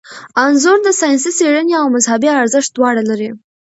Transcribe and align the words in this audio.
انځور 0.43 0.77
د 0.83 0.89
ساینسي 0.99 1.31
څیړنې 1.37 1.73
او 1.81 1.85
مذهبي 1.95 2.29
ارزښت 2.41 2.69
دواړه 2.73 3.01
لري. 3.09 3.29